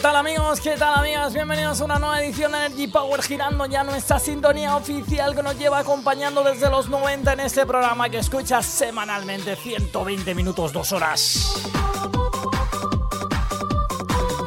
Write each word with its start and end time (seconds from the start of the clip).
Tal 0.00 0.16
amigos? 0.16 0.60
¿Qué 0.60 0.76
tal 0.78 0.94
amigas? 0.94 1.34
Bienvenidos 1.34 1.80
a 1.80 1.84
una 1.84 1.98
nueva 1.98 2.22
edición 2.22 2.52
de 2.52 2.58
Energy 2.58 2.86
Power 2.86 3.20
girando 3.22 3.66
ya 3.66 3.84
nuestra 3.84 4.18
sintonía 4.18 4.74
oficial 4.74 5.34
que 5.34 5.42
nos 5.42 5.58
lleva 5.58 5.80
acompañando 5.80 6.42
desde 6.42 6.70
los 6.70 6.88
90 6.88 7.34
en 7.34 7.40
este 7.40 7.66
programa 7.66 8.08
que 8.08 8.18
escuchas 8.18 8.64
semanalmente 8.64 9.56
120 9.56 10.34
minutos, 10.34 10.72
2 10.72 10.92
horas. 10.92 11.54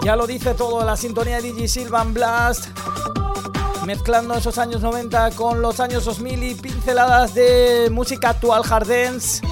Ya 0.03 0.16
lo 0.16 0.25
dice 0.25 0.56
todo 0.56 0.84
la 0.84 0.97
sintonía 0.97 1.36
de 1.36 1.52
DJ 1.52 1.68
Silvan 1.68 2.16
Blast, 2.16 2.68
mezclando 3.86 4.34
esos 4.34 4.58
años 4.58 4.81
90 4.81 5.31
con 5.31 5.62
los 5.62 5.80
años 5.80 6.06
2000 6.06 6.44
y 6.44 6.56
pinceladas 6.56 7.36
de 7.36 7.90
música 7.92 8.30
actual 8.30 8.63
hard 8.68 8.88
dance. 8.88 9.46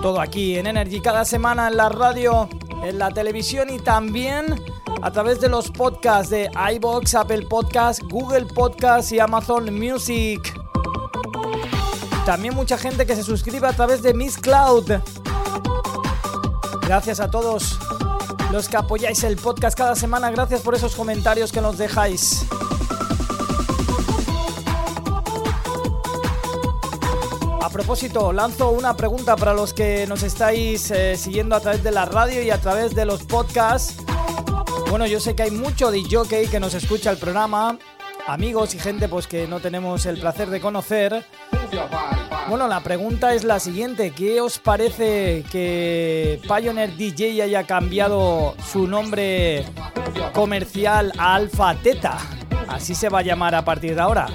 Todo 0.00 0.22
aquí 0.22 0.56
en 0.56 0.68
Energy 0.68 1.02
cada 1.02 1.26
semana 1.26 1.68
en 1.68 1.76
la 1.76 1.90
radio, 1.90 2.48
en 2.82 2.98
la 2.98 3.10
televisión 3.10 3.68
y 3.68 3.78
también 3.78 4.54
a 5.02 5.10
través 5.10 5.40
de 5.40 5.48
los 5.48 5.70
podcasts 5.70 6.30
de 6.30 6.50
iBox, 6.74 7.14
Apple 7.14 7.46
Podcasts, 7.48 8.02
Google 8.08 8.46
Podcasts 8.46 9.12
y 9.12 9.20
Amazon 9.20 9.72
Music. 9.78 10.40
También 12.24 12.54
mucha 12.54 12.76
gente 12.76 13.06
que 13.06 13.16
se 13.16 13.22
suscribe 13.22 13.66
a 13.66 13.72
través 13.72 14.02
de 14.02 14.12
Miss 14.14 14.36
Cloud. 14.36 14.92
Gracias 16.82 17.20
a 17.20 17.30
todos 17.30 17.78
los 18.50 18.68
que 18.68 18.76
apoyáis 18.76 19.22
el 19.24 19.36
podcast 19.36 19.76
cada 19.76 19.94
semana. 19.94 20.30
Gracias 20.30 20.60
por 20.62 20.74
esos 20.74 20.94
comentarios 20.94 21.52
que 21.52 21.60
nos 21.60 21.78
dejáis. 21.78 22.44
A 27.62 27.70
propósito, 27.70 28.32
lanzo 28.32 28.70
una 28.70 28.96
pregunta 28.96 29.36
para 29.36 29.52
los 29.52 29.74
que 29.74 30.06
nos 30.06 30.22
estáis 30.22 30.90
eh, 30.90 31.16
siguiendo 31.16 31.54
a 31.54 31.60
través 31.60 31.82
de 31.82 31.92
la 31.92 32.06
radio 32.06 32.42
y 32.42 32.50
a 32.50 32.60
través 32.60 32.94
de 32.94 33.04
los 33.04 33.22
podcasts. 33.22 34.07
Bueno, 34.90 35.06
yo 35.06 35.20
sé 35.20 35.34
que 35.34 35.42
hay 35.42 35.50
mucho 35.50 35.90
jockey 36.10 36.46
que 36.46 36.58
nos 36.58 36.72
escucha 36.72 37.10
el 37.10 37.18
programa, 37.18 37.78
amigos 38.26 38.74
y 38.74 38.78
gente 38.78 39.06
pues 39.06 39.26
que 39.26 39.46
no 39.46 39.60
tenemos 39.60 40.06
el 40.06 40.18
placer 40.18 40.48
de 40.48 40.60
conocer. 40.60 41.26
Bueno, 42.48 42.66
la 42.66 42.80
pregunta 42.80 43.34
es 43.34 43.44
la 43.44 43.60
siguiente, 43.60 44.12
¿qué 44.12 44.40
os 44.40 44.58
parece 44.58 45.44
que 45.52 46.40
Pioneer 46.42 46.96
DJ 46.96 47.42
haya 47.42 47.64
cambiado 47.64 48.54
su 48.66 48.86
nombre 48.86 49.66
comercial 50.32 51.12
a 51.18 51.34
Alpha 51.34 51.74
Teta? 51.74 52.16
Así 52.66 52.94
se 52.94 53.10
va 53.10 53.18
a 53.18 53.22
llamar 53.22 53.54
a 53.54 53.66
partir 53.66 53.94
de 53.94 54.00
ahora. 54.00 54.26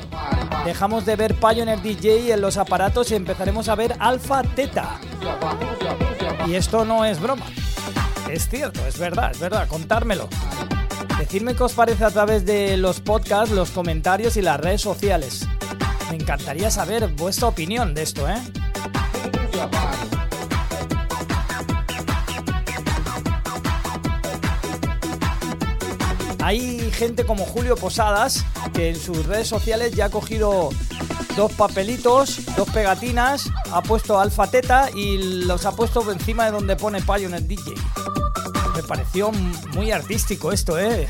Dejamos 0.65 1.03
de 1.05 1.15
ver 1.15 1.33
Pioneer 1.33 1.81
DJ 1.81 2.31
en 2.31 2.41
los 2.41 2.57
aparatos 2.57 3.09
y 3.09 3.15
empezaremos 3.15 3.69
a 3.69 3.75
ver 3.75 3.95
Alpha 3.97 4.43
Teta. 4.43 4.99
Y 6.45 6.53
esto 6.53 6.85
no 6.85 7.05
es 7.05 7.19
broma. 7.19 7.45
Es 8.33 8.49
cierto, 8.49 8.83
es 8.87 8.97
verdad, 8.97 9.29
es 9.29 9.39
verdad, 9.39 9.67
contármelo. 9.67 10.27
Decidme 11.19 11.53
qué 11.53 11.61
os 11.61 11.73
parece 11.73 12.03
a 12.03 12.09
través 12.09 12.43
de 12.47 12.77
los 12.77 12.99
podcasts, 12.99 13.53
los 13.53 13.69
comentarios 13.69 14.37
y 14.37 14.41
las 14.41 14.59
redes 14.59 14.81
sociales. 14.81 15.47
Me 16.09 16.15
encantaría 16.15 16.71
saber 16.71 17.09
vuestra 17.09 17.49
opinión 17.49 17.93
de 17.93 18.01
esto, 18.01 18.27
¿eh? 18.27 18.41
Hay 26.41 26.89
gente 26.89 27.27
como 27.27 27.45
Julio 27.45 27.75
Posadas 27.75 28.43
que 28.73 28.89
en 28.89 28.95
sus 28.95 29.27
redes 29.27 29.47
sociales 29.47 29.93
ya 29.93 30.05
ha 30.05 30.09
cogido 30.09 30.71
dos 31.37 31.51
papelitos, 31.53 32.41
dos 32.57 32.67
pegatinas, 32.71 33.51
ha 33.71 33.83
puesto 33.83 34.19
alfa 34.19 34.47
teta 34.47 34.89
y 34.89 35.43
los 35.45 35.67
ha 35.67 35.73
puesto 35.73 36.11
encima 36.11 36.45
de 36.45 36.51
donde 36.51 36.75
pone 36.75 36.99
Pioneer 36.99 37.45
DJ. 37.45 37.73
Me 38.75 38.83
pareció 38.83 39.31
muy 39.73 39.91
artístico 39.91 40.51
esto, 40.51 40.79
¿eh? 40.79 41.07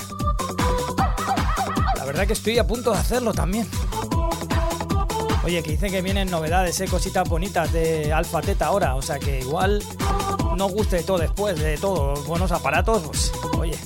La 1.96 2.06
verdad 2.06 2.28
que 2.28 2.34
estoy 2.34 2.58
a 2.58 2.68
punto 2.68 2.92
de 2.92 2.98
hacerlo 2.98 3.34
también. 3.34 3.68
Oye, 5.46 5.62
que 5.64 5.72
dicen 5.72 5.92
que 5.92 6.02
vienen 6.02 6.30
novedades, 6.30 6.80
¿eh? 6.82 6.88
cositas 6.88 7.28
bonitas 7.28 7.72
de 7.74 8.14
Alfa 8.14 8.42
Teta 8.42 8.68
ahora. 8.68 8.96
O 8.96 9.02
sea 9.02 9.20
que 9.20 9.40
igual 9.40 9.84
no 10.58 10.68
guste 10.68 11.04
todo 11.04 11.18
después 11.18 11.60
de 11.60 11.78
todo. 11.78 12.14
Buenos 12.24 12.52
aparatos, 12.52 13.04
pues 13.04 13.32
oye. 13.58 13.78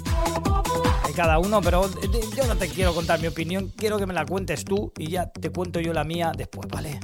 Hay 1.04 1.14
cada 1.14 1.40
uno, 1.40 1.62
pero 1.62 1.90
yo 2.36 2.48
no 2.48 2.56
te 2.56 2.70
quiero 2.70 2.94
contar 2.94 3.20
mi 3.20 3.28
opinión. 3.28 3.72
Quiero 3.76 3.98
que 3.98 4.06
me 4.06 4.14
la 4.14 4.26
cuentes 4.26 4.66
tú 4.66 4.92
y 4.98 5.10
ya 5.10 5.30
te 5.32 5.52
cuento 5.52 5.80
yo 5.80 5.94
la 5.94 6.04
mía 6.04 6.32
después, 6.36 6.68
¿vale? 6.72 7.00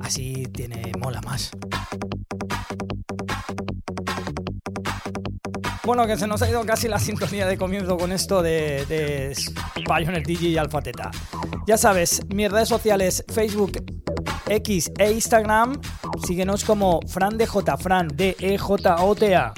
Así 0.00 0.44
tiene 0.52 0.92
mola 0.98 1.20
más. 1.22 1.50
Bueno, 5.84 6.06
que 6.06 6.16
se 6.16 6.28
nos 6.28 6.40
ha 6.42 6.48
ido 6.48 6.64
casi 6.64 6.86
la 6.86 7.00
sintonía 7.00 7.44
de 7.46 7.58
comienzo 7.58 7.96
con 7.96 8.12
esto 8.12 8.40
de, 8.40 8.86
de 8.86 9.36
Pioneer 9.84 10.24
DJ 10.24 10.48
y 10.50 10.56
Alfa 10.56 10.80
Teta. 10.80 11.10
Ya 11.66 11.76
sabes, 11.76 12.22
mis 12.28 12.50
redes 12.50 12.68
sociales, 12.68 13.24
Facebook, 13.28 13.84
X 14.46 14.92
e 14.96 15.10
Instagram, 15.10 15.80
síguenos 16.24 16.64
como 16.64 17.00
Fran 17.08 17.36
de 17.36 17.48
J, 17.48 17.76
Fran 17.78 18.08
de 18.08 18.36
E 18.38 18.58
J 18.58 18.96
O 19.02 19.14
T 19.16 19.34
A. 19.34 19.52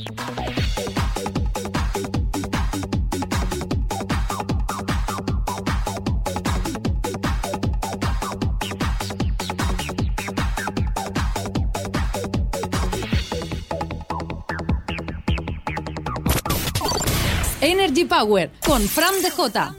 Energy 17.64 18.04
Power 18.04 18.50
con 18.66 18.82
Fran 18.82 19.22
de 19.22 19.30
J. 19.30 19.74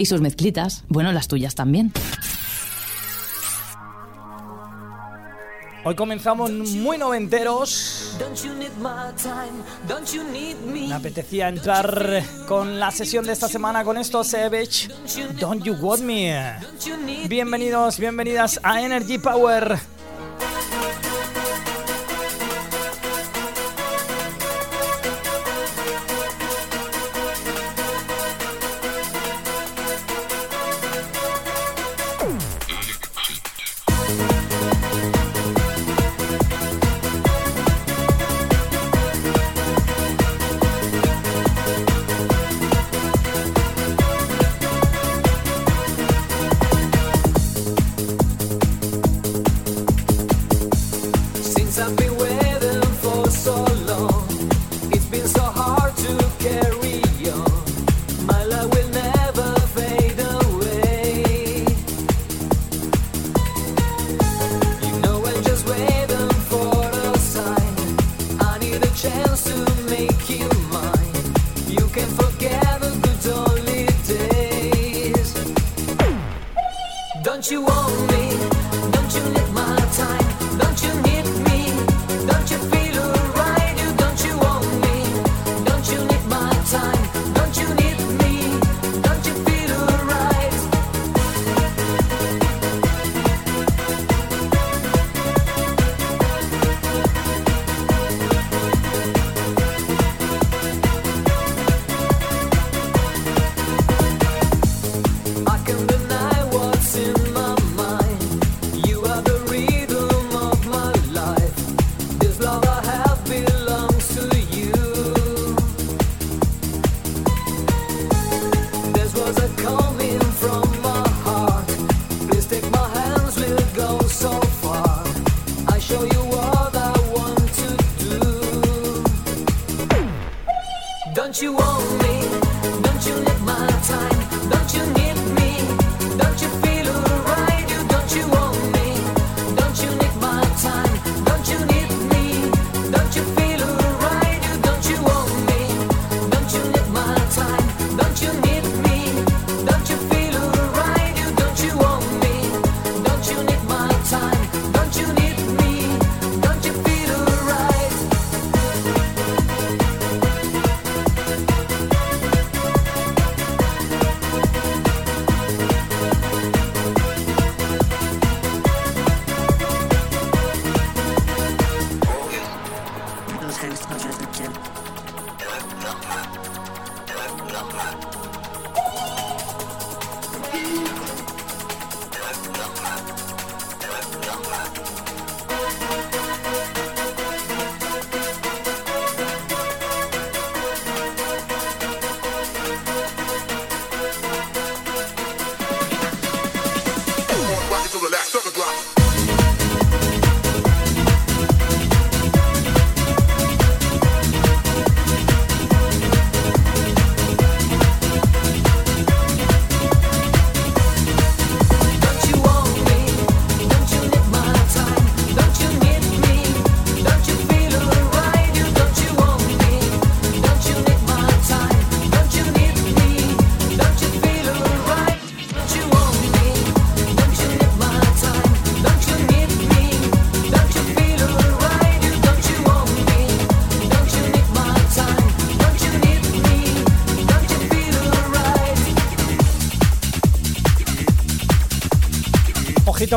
Y 0.00 0.06
sus 0.06 0.20
mezclitas, 0.20 0.82
bueno, 0.88 1.12
las 1.12 1.28
tuyas 1.28 1.54
también. 1.54 1.92
Hoy 5.84 5.94
comenzamos 5.94 6.50
muy 6.50 6.98
noventeros. 6.98 8.18
Me 10.72 10.92
apetecía 10.92 11.48
entrar 11.48 12.24
con 12.48 12.80
la 12.80 12.90
sesión 12.90 13.24
de 13.24 13.32
esta 13.32 13.46
semana 13.46 13.84
con 13.84 13.96
esto, 13.96 14.24
Savage. 14.24 14.88
Don't 15.38 15.62
You 15.62 15.74
Want 15.74 16.02
Me. 16.02 16.56
Bienvenidos, 17.28 18.00
bienvenidas 18.00 18.58
a 18.64 18.82
Energy 18.82 19.18
Power. 19.18 19.78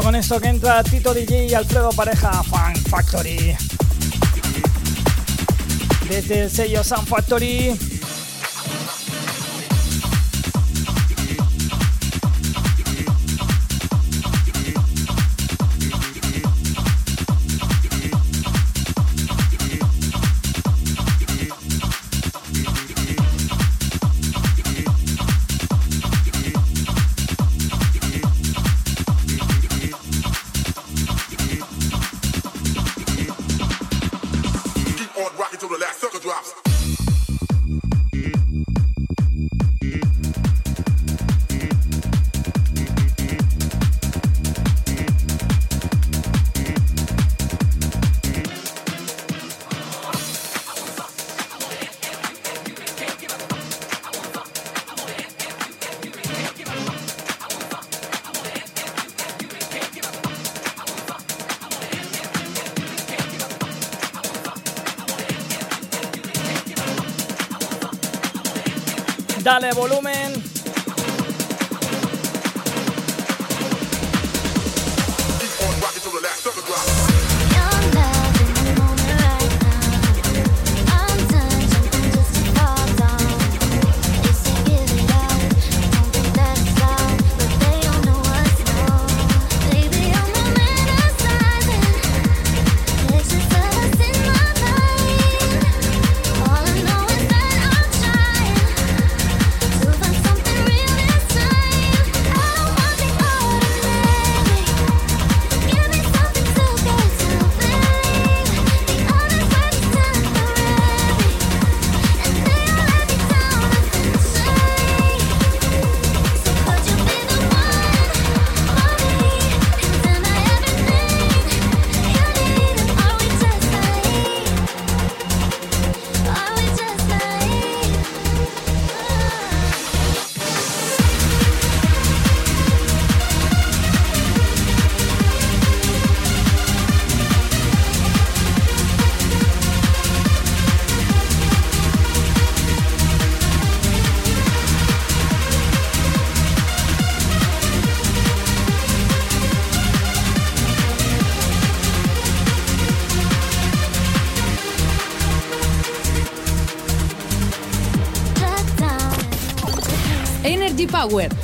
Con 0.01 0.15
esto 0.15 0.39
que 0.39 0.47
entra 0.47 0.83
Tito 0.83 1.13
DJ 1.13 1.47
y 1.47 1.53
Alfredo 1.53 1.89
Pareja 1.89 2.43
Fan 2.43 2.75
Factory. 2.75 3.55
Desde 6.09 6.43
el 6.43 6.51
sello 6.51 6.83
Sun 6.83 7.05
Factory 7.05 7.96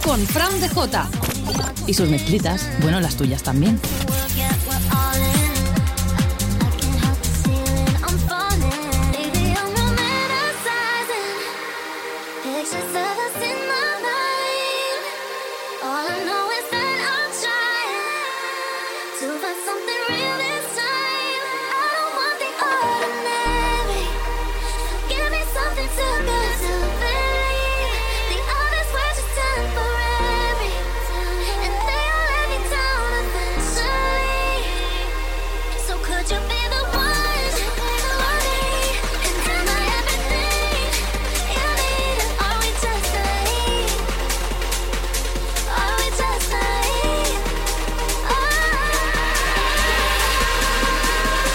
Con 0.04 0.20
Fran 0.26 0.60
de 0.62 0.68
J. 0.68 1.08
Y 1.86 1.94
sus 1.94 2.10
mezclitas, 2.10 2.68
bueno, 2.82 3.00
las 3.00 3.16
tuyas 3.16 3.44
también. 3.44 3.80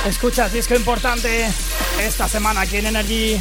Escuchas 0.08 0.52
disco 0.52 0.74
importante 0.74 1.46
esta 2.00 2.28
semana 2.28 2.62
aquí 2.62 2.78
en 2.78 2.86
Energy. 2.86 3.40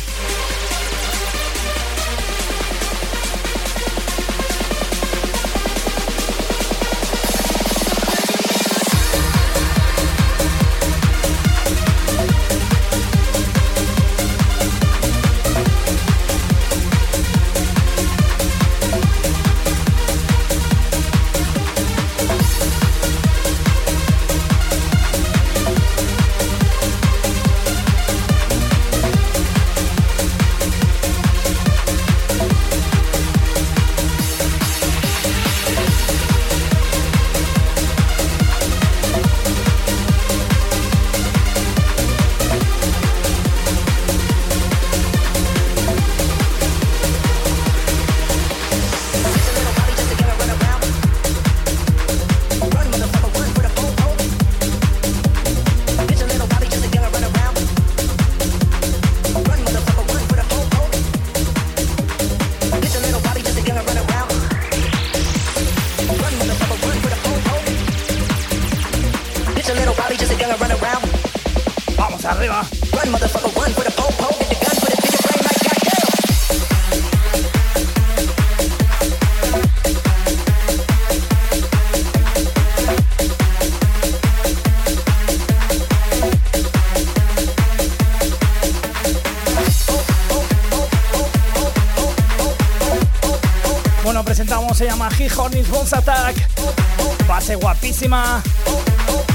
Base 97.98 98.08
guapísima. 98.08 98.44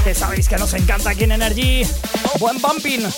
Que 0.03 0.15
sabéis 0.15 0.47
que 0.47 0.55
nos 0.55 0.73
encanta 0.73 1.09
aquí 1.09 1.25
en 1.25 1.33
Energy. 1.33 1.83
Buen 2.39 2.61
bumping. 2.61 3.12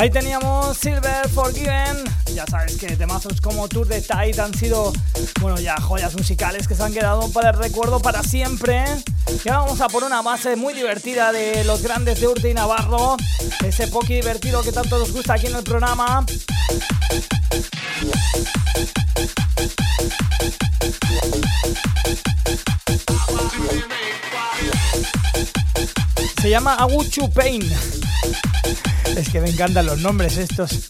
Ahí 0.00 0.08
teníamos 0.08 0.78
Silver 0.78 1.28
Forgiven. 1.28 2.04
Ya 2.34 2.46
sabes 2.46 2.78
que 2.78 2.96
temazos 2.96 3.38
como 3.42 3.68
Tour 3.68 3.86
de 3.86 4.00
Tide 4.00 4.40
han 4.40 4.54
sido, 4.54 4.94
bueno, 5.42 5.60
ya 5.60 5.78
joyas 5.78 6.16
musicales 6.16 6.66
que 6.66 6.74
se 6.74 6.82
han 6.82 6.94
quedado 6.94 7.30
para 7.32 7.50
el 7.50 7.58
recuerdo 7.58 8.00
para 8.00 8.22
siempre. 8.22 8.82
Y 9.44 9.48
ahora 9.50 9.64
vamos 9.66 9.82
a 9.82 9.88
por 9.88 10.02
una 10.02 10.22
base 10.22 10.56
muy 10.56 10.72
divertida 10.72 11.32
de 11.32 11.64
los 11.64 11.82
grandes 11.82 12.18
de 12.18 12.28
Urte 12.28 12.48
y 12.48 12.54
Navarro. 12.54 13.18
Ese 13.62 13.88
poki 13.88 14.14
divertido 14.14 14.62
que 14.62 14.72
tanto 14.72 14.98
nos 14.98 15.12
gusta 15.12 15.34
aquí 15.34 15.48
en 15.48 15.56
el 15.56 15.64
programa. 15.64 16.24
Se 26.40 26.48
llama 26.48 26.76
Aguchu 26.76 27.30
Pain. 27.30 27.99
Es 29.20 29.28
que 29.28 29.38
me 29.42 29.50
encantan 29.50 29.84
los 29.84 29.98
nombres 29.98 30.38
estos. 30.38 30.88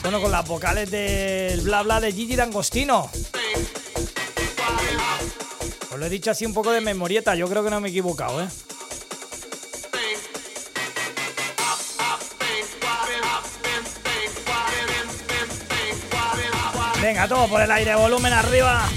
Bueno, 0.00 0.22
con 0.22 0.32
las 0.32 0.48
vocales 0.48 0.90
del 0.90 1.60
bla 1.60 1.82
bla 1.82 2.00
de 2.00 2.12
Gigi 2.12 2.34
D'Angostino. 2.34 3.10
Os 5.90 5.98
lo 5.98 6.06
he 6.06 6.08
dicho 6.08 6.30
así 6.30 6.46
un 6.46 6.54
poco 6.54 6.72
de 6.72 6.80
memorieta, 6.80 7.34
yo 7.34 7.46
creo 7.46 7.62
que 7.62 7.68
no 7.68 7.78
me 7.78 7.88
he 7.88 7.90
equivocado, 7.90 8.42
¿eh? 8.42 8.48
Venga, 17.02 17.28
todo 17.28 17.46
por 17.48 17.60
el 17.60 17.70
aire, 17.70 17.94
volumen 17.96 18.32
arriba. 18.32 18.88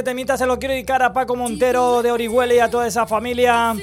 Este 0.00 0.12
temita 0.12 0.38
se 0.38 0.46
lo 0.46 0.58
quiero 0.58 0.72
dedicar 0.72 1.02
a 1.02 1.12
Paco 1.12 1.36
Montero 1.36 2.00
de 2.00 2.10
Orihuela 2.10 2.54
y 2.54 2.58
a 2.58 2.70
toda 2.70 2.86
esa 2.86 3.06
familia. 3.06 3.74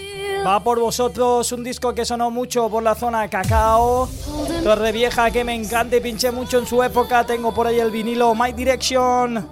Va 0.43 0.59
por 0.63 0.79
vosotros 0.79 1.51
un 1.51 1.63
disco 1.63 1.93
que 1.93 2.05
sonó 2.05 2.31
mucho 2.31 2.69
por 2.69 2.81
la 2.81 2.95
zona 2.95 3.27
Cacao. 3.27 4.09
Torre 4.63 4.91
Vieja 4.91 5.29
que 5.29 5.43
me 5.43 5.53
encanta 5.53 5.95
y 5.97 5.99
pinché 5.99 6.31
mucho 6.31 6.57
en 6.57 6.65
su 6.65 6.81
época. 6.81 7.23
Tengo 7.23 7.53
por 7.53 7.67
ahí 7.67 7.79
el 7.79 7.91
vinilo 7.91 8.33
My 8.33 8.51
Direction. 8.51 9.47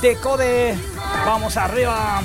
Decode. 0.00 0.78
Vamos 1.26 1.56
arriba. 1.56 2.22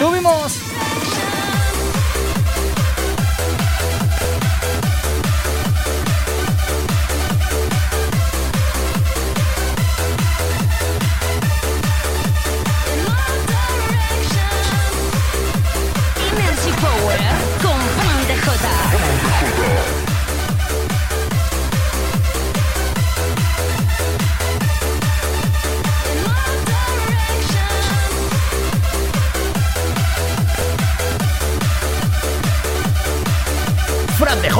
¡Subimos! 0.00 0.39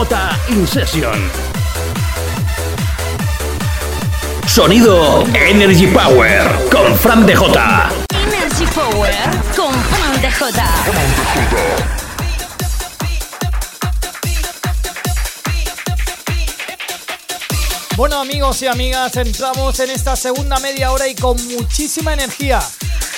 Fran 0.01 0.09
de 0.09 0.17
J 0.17 0.39
In 0.49 0.67
Session. 0.67 1.31
Sonido 4.47 5.25
Energy 5.35 5.87
Power 5.89 6.43
con 6.71 6.97
Fran 6.97 7.27
de 7.27 7.37
J. 7.37 7.91
Energy 8.15 8.67
Power 8.75 9.15
con 9.57 9.75
Fran 9.75 10.23
de 10.23 10.33
Jota. 10.33 10.67
Bueno 17.97 18.21
amigos 18.21 18.63
y 18.63 18.69
amigas, 18.69 19.17
entramos 19.17 19.81
en 19.81 19.91
esta 19.91 20.17
segunda 20.17 20.59
media 20.61 20.93
hora 20.93 21.09
y 21.09 21.15
con 21.15 21.37
muchísima 21.49 22.15
energía. 22.15 22.61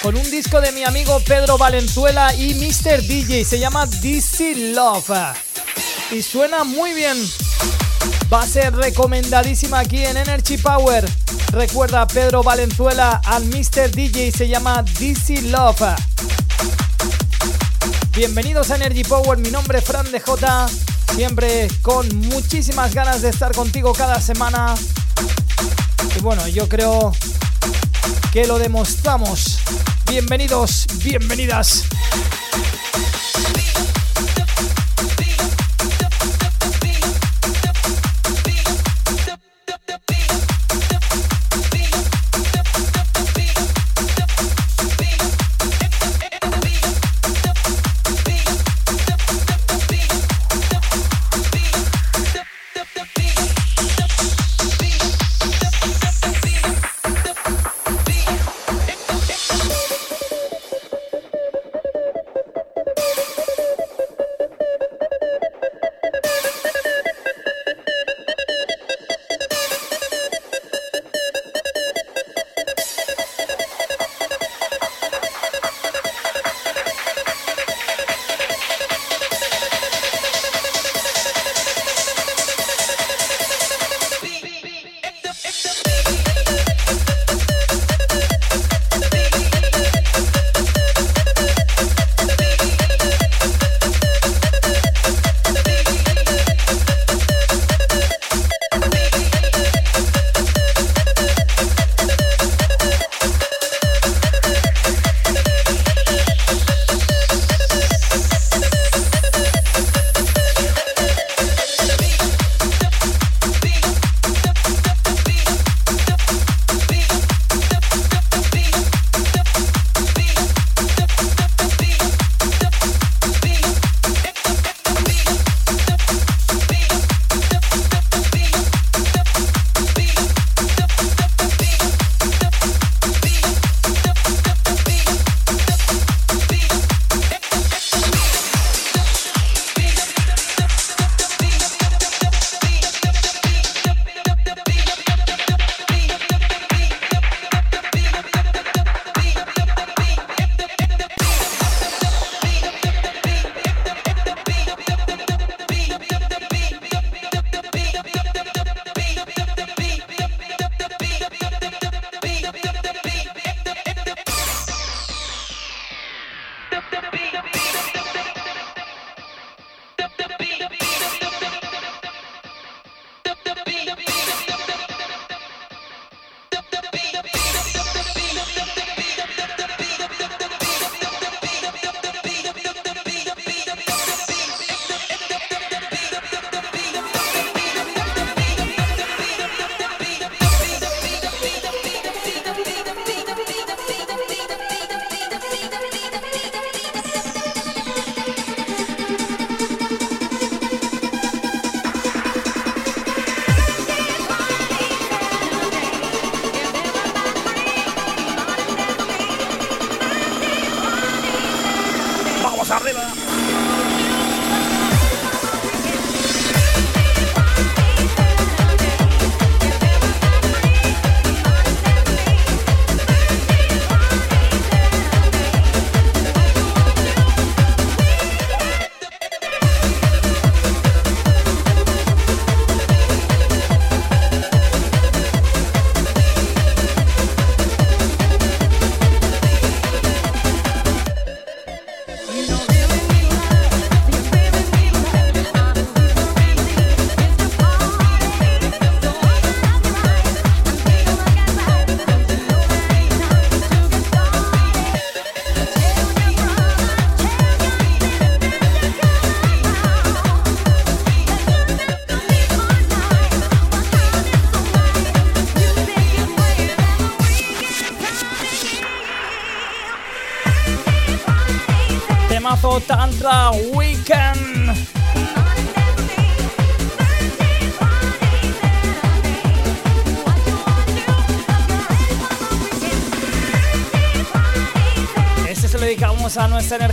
Con 0.02 0.16
un 0.16 0.30
disco 0.30 0.60
de 0.60 0.72
mi 0.72 0.82
amigo 0.82 1.20
Pedro 1.24 1.56
Valenzuela 1.56 2.34
y 2.34 2.54
Mr. 2.54 3.02
DJ. 3.02 3.44
Se 3.44 3.60
llama 3.60 3.86
DC 3.86 4.72
Love. 4.74 5.51
Y 6.12 6.20
suena 6.20 6.62
muy 6.62 6.92
bien. 6.92 7.16
Va 8.30 8.42
a 8.42 8.46
ser 8.46 8.76
recomendadísima 8.76 9.78
aquí 9.78 10.04
en 10.04 10.18
Energy 10.18 10.58
Power. 10.58 11.08
Recuerda 11.52 12.06
Pedro 12.06 12.42
Valenzuela 12.42 13.22
al 13.24 13.46
Mr. 13.46 13.90
DJ. 13.90 14.30
Se 14.30 14.46
llama 14.46 14.84
DC 14.98 15.40
Love. 15.42 15.96
Bienvenidos 18.14 18.70
a 18.70 18.76
Energy 18.76 19.04
Power. 19.04 19.38
Mi 19.38 19.50
nombre 19.50 19.78
es 19.78 19.84
Fran 19.84 20.12
de 20.12 20.20
J. 20.20 20.68
Siempre 21.14 21.68
con 21.80 22.06
muchísimas 22.28 22.92
ganas 22.92 23.22
de 23.22 23.30
estar 23.30 23.54
contigo 23.54 23.94
cada 23.94 24.20
semana. 24.20 24.74
Y 26.14 26.20
bueno, 26.20 26.46
yo 26.46 26.68
creo 26.68 27.12
que 28.34 28.46
lo 28.46 28.58
demostramos. 28.58 29.60
Bienvenidos, 30.10 30.86
bienvenidas. 31.02 31.84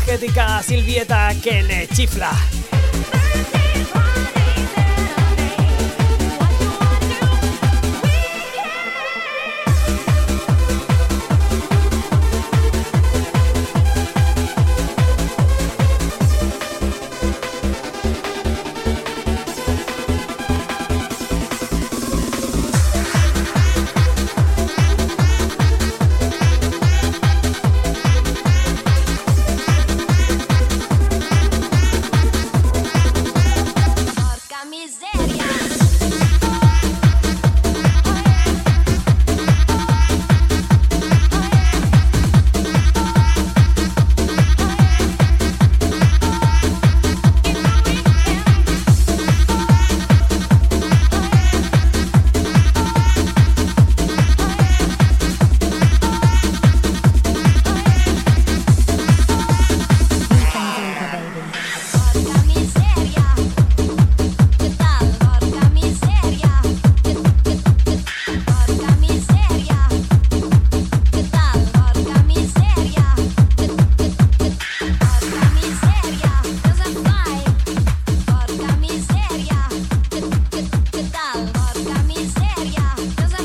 energética 0.09 0.63
Silvieta 0.63 1.29
que 1.35 1.61
le 1.61 1.87
chifla. 1.93 2.48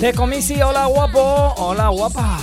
Checo 0.04 0.26
Misi, 0.26 0.60
hola 0.60 0.84
guapo, 0.84 1.54
hola 1.56 1.88
guapa. 1.88 2.33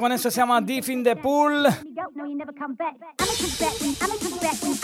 Con 0.00 0.10
eso, 0.10 0.30
se 0.30 0.40
llama 0.40 0.60
Deep 0.62 0.88
in 0.88 1.04
the 1.04 1.16
Pool. 1.16 1.66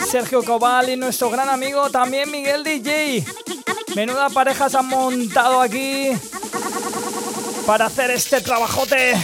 Sergio 0.07 0.43
Cobal 0.43 0.89
y 0.89 0.95
nuestro 0.95 1.31
gran 1.31 1.49
amigo 1.49 1.89
también 1.89 2.29
Miguel 2.29 2.63
DJ. 2.63 3.25
Menuda 3.95 4.29
pareja 4.29 4.69
se 4.69 4.77
han 4.77 4.87
montado 4.87 5.61
aquí 5.61 6.11
para 7.65 7.87
hacer 7.87 8.11
este 8.11 8.39
trabajote. 8.39 9.15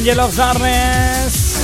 Angel 0.00 0.20
of 0.20 0.34
Darkness. 0.34 1.60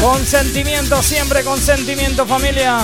Consentimiento, 0.00 1.02
siempre 1.02 1.44
consentimiento, 1.44 2.24
familia. 2.24 2.78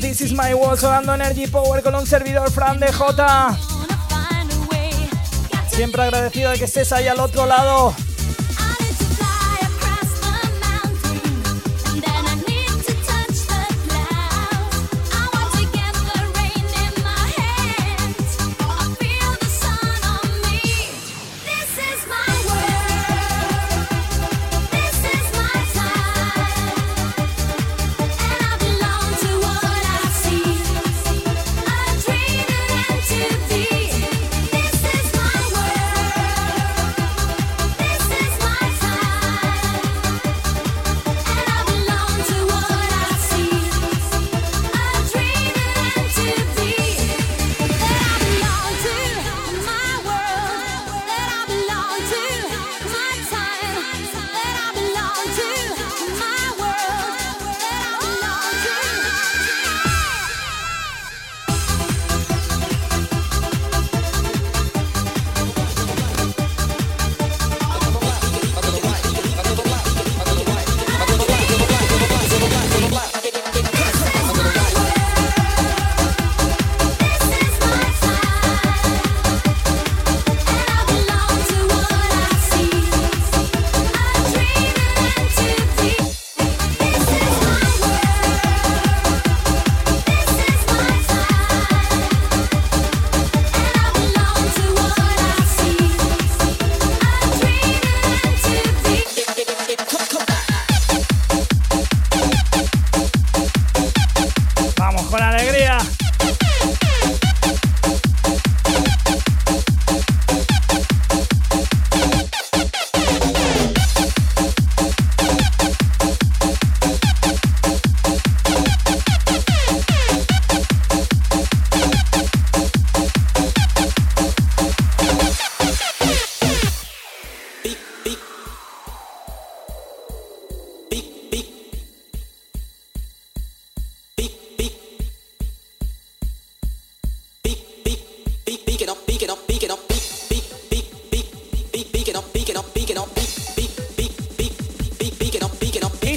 This 0.00 0.20
is 0.20 0.32
my 0.32 0.54
world, 0.54 0.78
sonando 0.78 1.12
Energy 1.12 1.48
Power 1.48 1.82
con 1.82 1.92
un 1.96 2.06
servidor 2.06 2.48
Fran 2.52 2.78
de 2.78 2.92
J. 2.92 3.58
Siempre 5.70 6.02
agradecido 6.02 6.52
de 6.52 6.58
que 6.58 6.66
estés 6.66 6.92
ahí 6.92 7.08
al 7.08 7.18
otro 7.18 7.46
lado. 7.46 7.92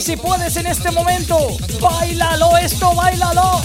Si 0.01 0.17
puedes 0.17 0.57
en 0.57 0.65
este 0.65 0.89
momento, 0.89 1.37
bailalo 1.79 2.57
esto, 2.57 2.95
bailalo. 2.95 3.61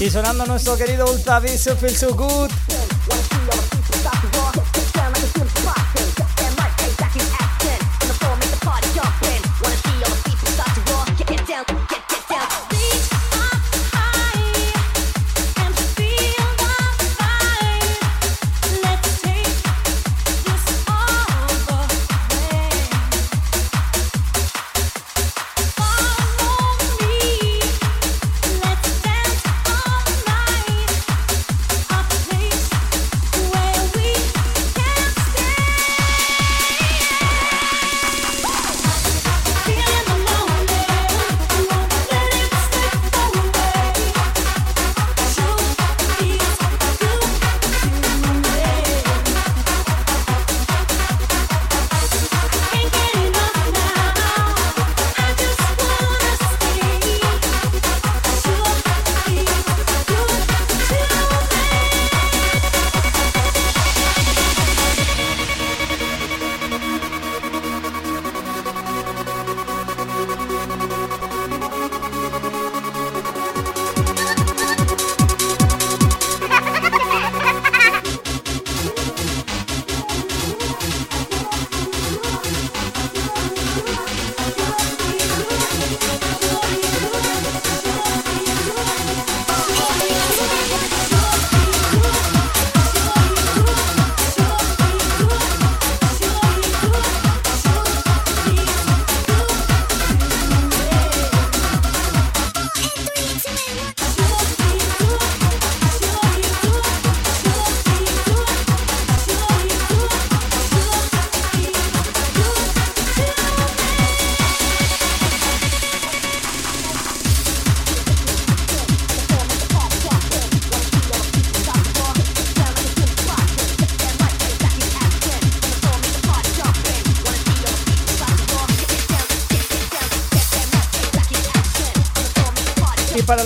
Y 0.00 0.10
sonando 0.10 0.46
nuestro 0.46 0.76
querido 0.76 1.04
Ultra 1.10 1.40
Feel 1.40 1.96
So 1.96 2.14
Good. 2.14 2.50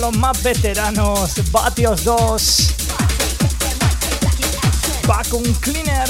Los 0.07 0.17
más 0.17 0.41
veteranos, 0.43 1.33
Batios 1.51 2.03
2, 2.03 2.75
Vacuum 5.05 5.43
Cleaner. 5.59 6.09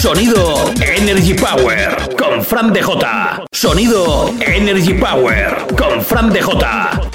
Sonido 0.00 0.72
Energy 0.80 1.34
Power 1.34 2.16
con 2.16 2.44
Fran 2.44 2.72
DJ. 2.72 2.86
Sonido 3.52 4.34
Energy 4.40 4.94
Power 4.94 5.66
con 5.76 6.02
Fran 6.04 6.30
DJ. 6.30 7.07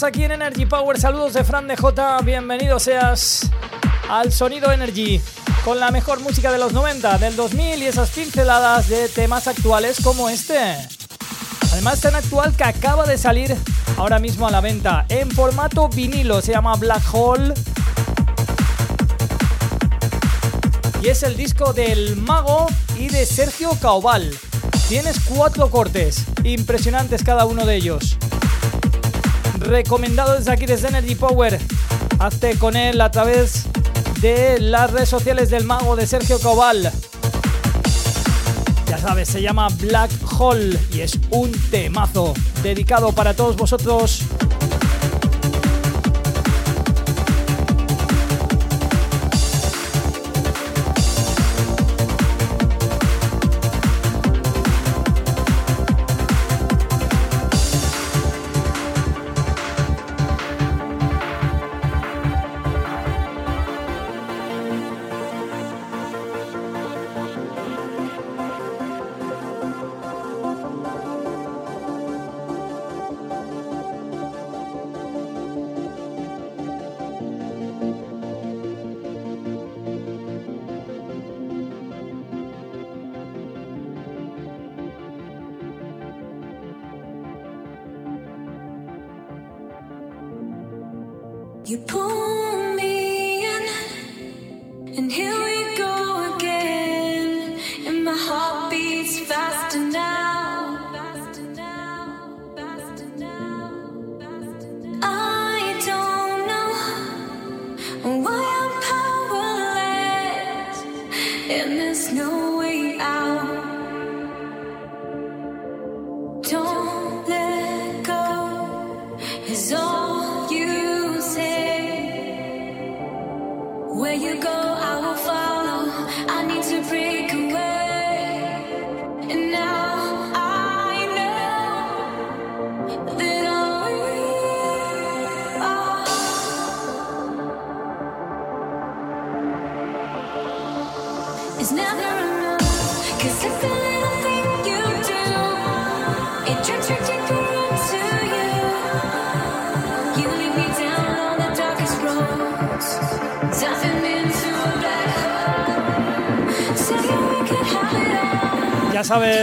Aquí 0.00 0.24
en 0.24 0.32
Energy 0.32 0.64
Power. 0.64 0.98
Saludos 0.98 1.34
de 1.34 1.44
Fran 1.44 1.68
de 1.68 1.76
J. 1.76 2.18
Bienvenido 2.22 2.78
seas 2.78 3.50
al 4.08 4.32
Sonido 4.32 4.72
Energy 4.72 5.20
con 5.66 5.78
la 5.78 5.90
mejor 5.90 6.20
música 6.20 6.50
de 6.50 6.56
los 6.56 6.72
90, 6.72 7.18
del 7.18 7.36
2000 7.36 7.82
y 7.82 7.86
esas 7.86 8.08
pinceladas 8.08 8.88
de 8.88 9.10
temas 9.10 9.48
actuales 9.48 10.00
como 10.02 10.30
este. 10.30 10.78
Además, 11.72 12.00
tan 12.00 12.14
actual 12.14 12.56
que 12.56 12.64
acaba 12.64 13.04
de 13.04 13.18
salir 13.18 13.54
ahora 13.98 14.18
mismo 14.18 14.48
a 14.48 14.50
la 14.50 14.62
venta 14.62 15.04
en 15.10 15.30
formato 15.30 15.90
vinilo. 15.90 16.40
Se 16.40 16.52
llama 16.52 16.74
Black 16.76 17.02
Hole. 17.12 17.52
Y 21.02 21.08
es 21.08 21.22
el 21.22 21.36
disco 21.36 21.74
del 21.74 22.16
Mago 22.16 22.66
y 22.98 23.08
de 23.08 23.26
Sergio 23.26 23.72
Caobal. 23.82 24.34
Tienes 24.88 25.20
cuatro 25.20 25.68
cortes, 25.68 26.24
impresionantes 26.44 27.22
cada 27.22 27.44
uno 27.44 27.66
de 27.66 27.76
ellos 27.76 28.16
recomendado 29.62 30.34
desde 30.34 30.52
aquí, 30.52 30.66
desde 30.66 30.88
Energy 30.88 31.14
Power. 31.14 31.58
Hazte 32.18 32.58
con 32.58 32.76
él 32.76 33.00
a 33.00 33.10
través 33.10 33.64
de 34.20 34.60
las 34.60 34.90
redes 34.90 35.08
sociales 35.08 35.50
del 35.50 35.64
mago 35.64 35.96
de 35.96 36.06
Sergio 36.06 36.38
Cobal. 36.38 36.92
Ya 38.86 38.98
sabes, 38.98 39.28
se 39.28 39.40
llama 39.40 39.68
Black 39.80 40.10
Hole 40.38 40.78
y 40.92 41.00
es 41.00 41.18
un 41.30 41.50
temazo 41.70 42.34
dedicado 42.62 43.12
para 43.12 43.34
todos 43.34 43.56
vosotros 43.56 44.22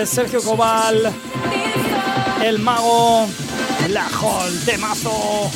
Sergio 0.10 0.42
Cobal, 0.42 1.14
el 2.44 2.58
mago, 2.58 3.28
la 3.90 4.08
hall, 4.08 4.60
temazo. 4.66 5.52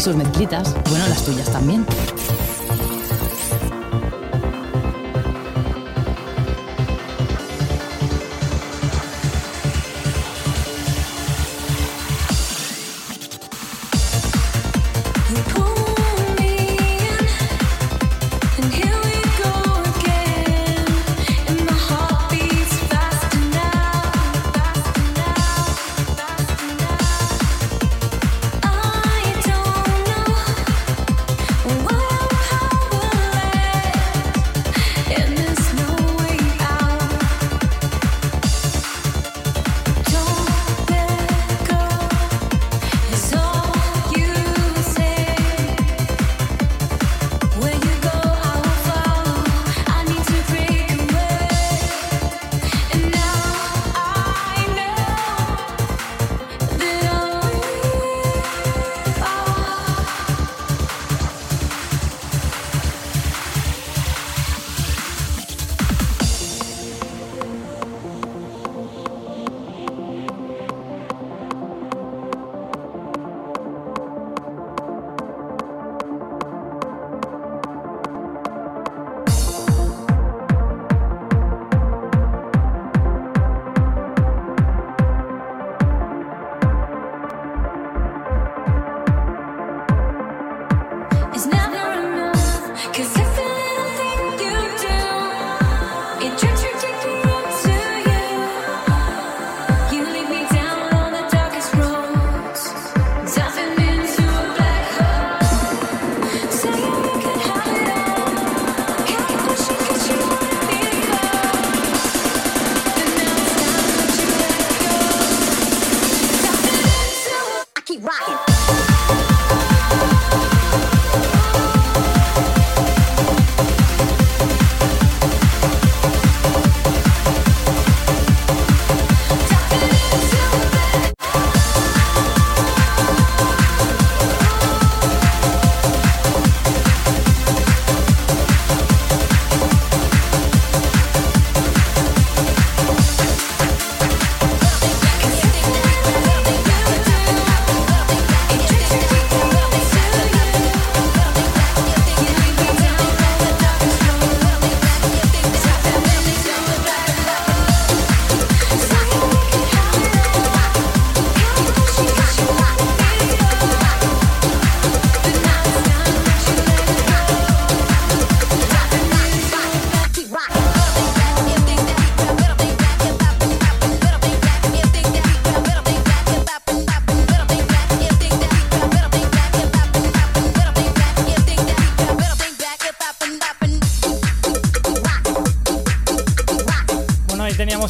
y 0.00 0.02
sus 0.02 0.16
mezclitas, 0.16 0.74
bueno, 0.88 1.06
las 1.08 1.22
tuyas 1.26 1.52
también. 1.52 1.84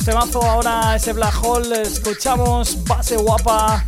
Se 0.00 0.06
semáforo 0.06 0.46
ahora 0.48 0.96
ese 0.96 1.12
black 1.12 1.44
hole. 1.44 1.82
Escuchamos 1.82 2.82
base 2.84 3.18
guapa 3.18 3.84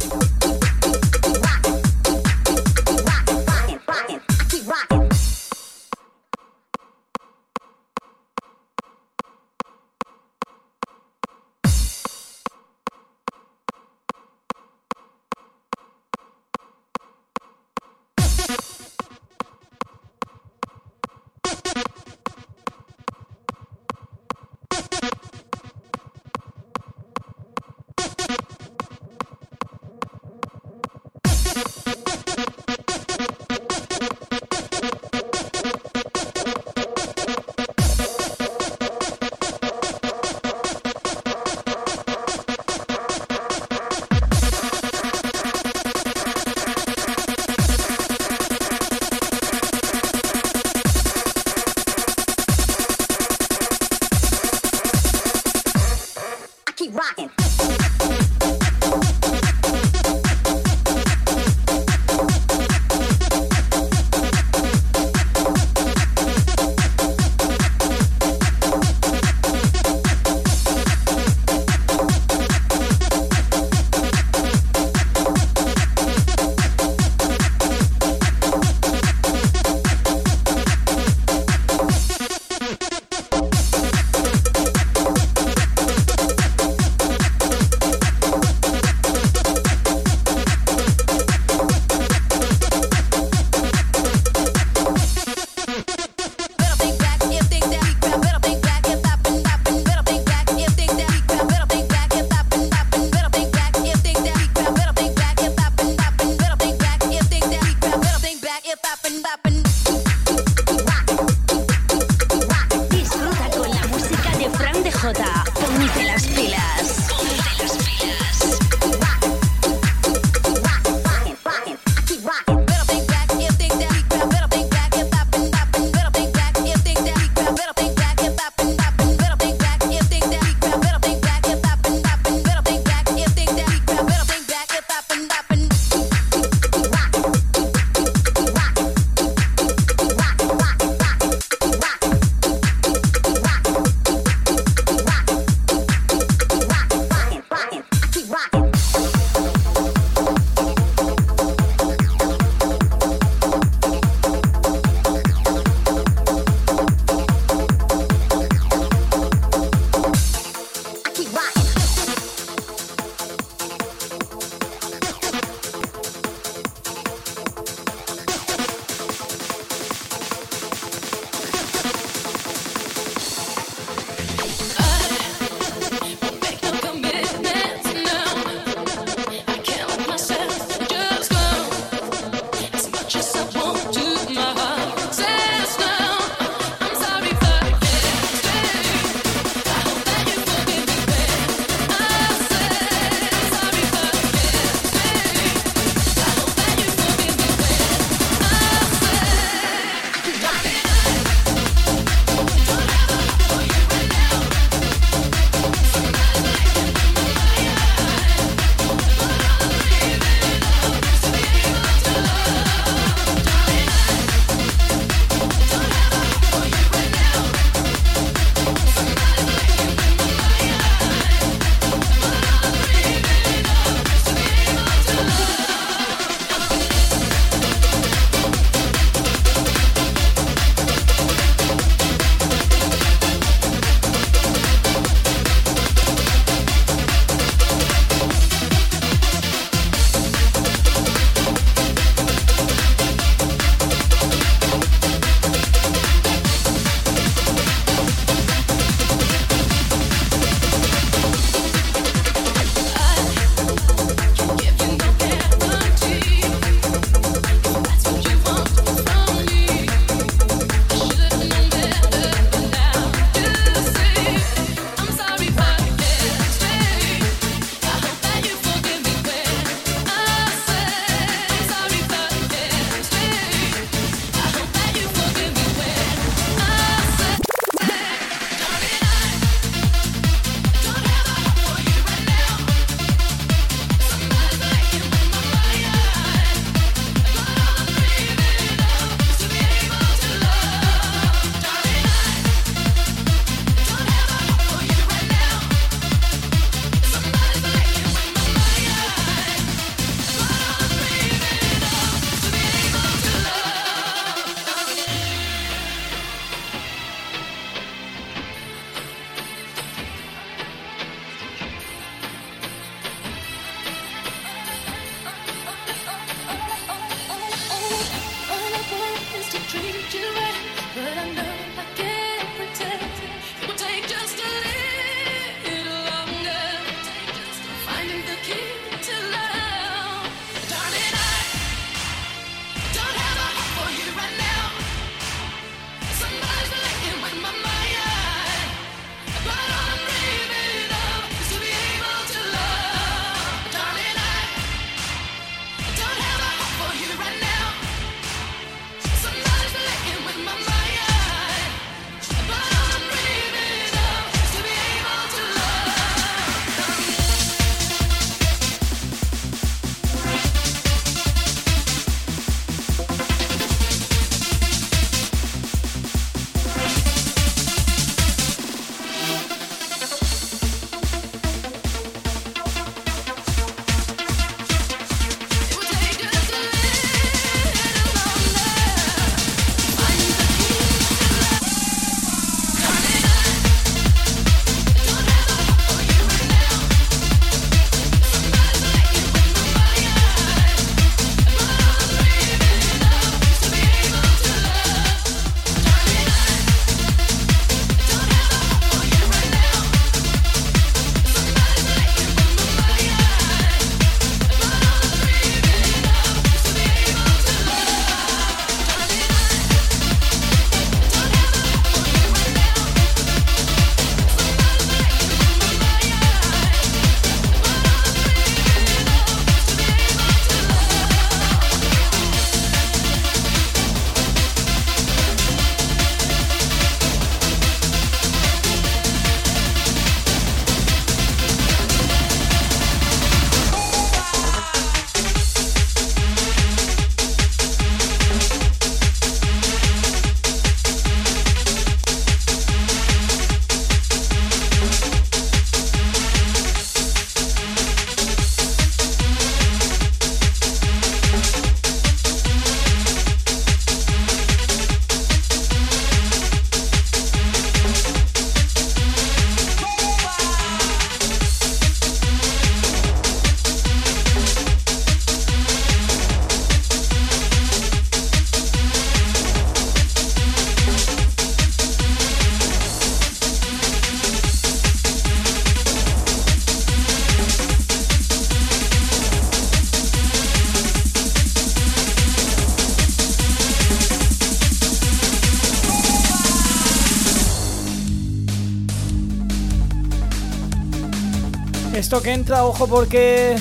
que 492.20 492.32
entra, 492.32 492.64
ojo 492.64 492.86
porque 492.86 493.56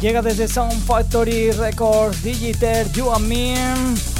llega 0.00 0.22
desde 0.22 0.46
Sound 0.46 0.84
Factory 0.84 1.50
Records, 1.50 2.22
Digiter, 2.22 2.90
You 2.92 3.10
and 3.10 3.26
Me. 3.26 4.11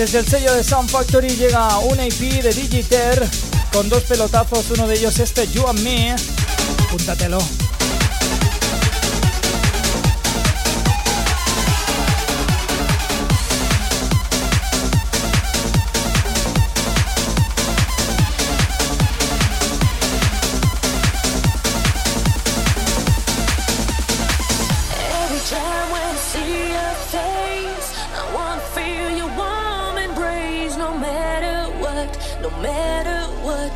Desde 0.00 0.20
el 0.20 0.26
sello 0.26 0.54
de 0.54 0.64
Sound 0.64 0.88
Factory 0.88 1.28
llega 1.28 1.78
un 1.80 2.00
AP 2.00 2.42
de 2.42 2.54
Digiter 2.54 3.22
con 3.70 3.86
dos 3.90 4.02
pelotazos, 4.04 4.70
uno 4.70 4.88
de 4.88 4.94
ellos 4.94 5.18
este 5.18 5.46
You 5.48 5.66
and 5.66 5.80
Me. 5.80 6.16
Púntatelo. 6.90 7.38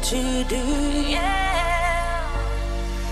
to 0.04 0.44
do. 0.44 0.56
Yeah. 1.08 2.28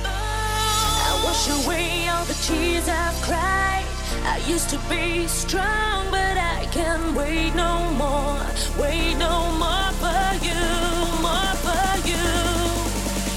I 0.05 1.23
wash 1.25 1.49
away 1.65 2.07
all 2.11 2.25
the 2.27 2.35
tears 2.35 2.87
I've 2.87 3.19
cried. 3.23 3.87
I 4.27 4.37
used 4.47 4.69
to 4.71 4.79
be 4.91 5.27
strong, 5.27 6.11
but 6.11 6.37
I 6.37 6.69
can't 6.71 7.17
wait 7.17 7.55
no 7.55 7.91
more. 7.97 8.45
Wait 8.79 9.15
no 9.15 9.51
more 9.63 9.91
for 10.03 10.27
you, 10.45 10.65
more 11.25 11.55
for 11.65 11.89
you. 12.11 12.29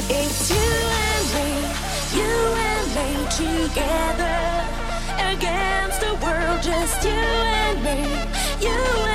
It's 0.10 0.52
you 0.52 0.72
and 1.07 1.26
me, 1.36 1.49
you 2.19 2.34
and 2.72 2.88
me 2.98 3.10
together 3.40 4.40
against 5.32 6.02
the 6.02 6.14
world. 6.26 6.61
Just 6.61 7.06
you 7.06 7.11
and 7.11 7.82
me, 7.86 7.99
you. 8.60 8.76
And 8.76 9.15